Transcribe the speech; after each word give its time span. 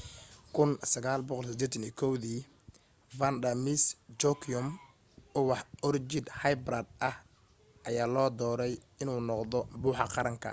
1981 0.00 2.44
vanda 3.18 3.50
miss 3.64 3.82
joaquim 4.20 4.66
ubax 5.40 5.62
orchid 5.88 6.26
hybrid 6.40 6.86
ah 7.08 7.16
ayaa 7.88 8.12
loo 8.14 8.28
dooray 8.38 8.74
in 9.00 9.08
uu 9.14 9.22
noqdo 9.28 9.58
buxa 9.82 10.04
qaranka 10.14 10.50